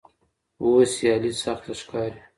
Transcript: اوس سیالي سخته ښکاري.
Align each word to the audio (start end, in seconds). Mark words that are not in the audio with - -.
اوس 0.61 0.89
سیالي 0.97 1.31
سخته 1.43 1.71
ښکاري. 1.79 2.19